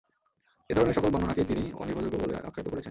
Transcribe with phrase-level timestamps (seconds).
[0.69, 2.79] এ ধরনের সকল বর্ণনাকেই তিনি অনির্ভরযোগ্য বলে আখ্যায়িত করেছেন।